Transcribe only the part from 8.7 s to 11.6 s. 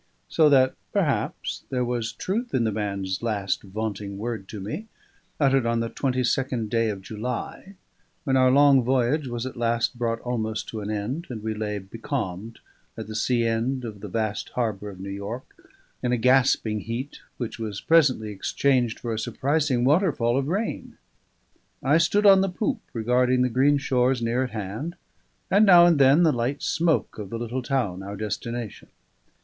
voyage was at last brought almost to an end, and we